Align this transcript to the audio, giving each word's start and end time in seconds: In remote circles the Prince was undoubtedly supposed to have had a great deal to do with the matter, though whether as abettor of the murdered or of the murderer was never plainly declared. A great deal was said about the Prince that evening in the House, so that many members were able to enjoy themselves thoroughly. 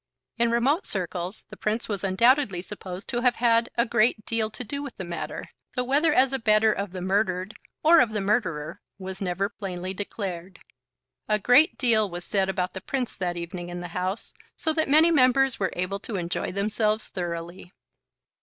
In 0.39 0.49
remote 0.49 0.87
circles 0.87 1.45
the 1.51 1.55
Prince 1.57 1.87
was 1.87 2.03
undoubtedly 2.03 2.63
supposed 2.63 3.07
to 3.09 3.21
have 3.21 3.35
had 3.35 3.69
a 3.77 3.85
great 3.85 4.25
deal 4.25 4.49
to 4.49 4.63
do 4.63 4.81
with 4.81 4.97
the 4.97 5.03
matter, 5.03 5.43
though 5.75 5.83
whether 5.83 6.11
as 6.11 6.33
abettor 6.33 6.73
of 6.73 6.89
the 6.91 7.01
murdered 7.03 7.53
or 7.83 7.99
of 7.99 8.09
the 8.09 8.19
murderer 8.19 8.81
was 8.97 9.21
never 9.21 9.47
plainly 9.47 9.93
declared. 9.93 10.57
A 11.29 11.37
great 11.37 11.77
deal 11.77 12.09
was 12.09 12.25
said 12.25 12.49
about 12.49 12.73
the 12.73 12.81
Prince 12.81 13.15
that 13.15 13.37
evening 13.37 13.69
in 13.69 13.79
the 13.79 13.89
House, 13.89 14.33
so 14.57 14.73
that 14.73 14.89
many 14.89 15.11
members 15.11 15.59
were 15.59 15.69
able 15.75 15.99
to 15.99 16.15
enjoy 16.15 16.51
themselves 16.51 17.09
thoroughly. 17.09 17.71